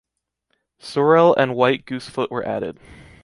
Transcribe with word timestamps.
Sorrel 0.79 1.35
and 1.35 1.53
White 1.53 1.85
Goosefoot 1.85 2.31
were 2.31 2.43
added. 2.43 2.79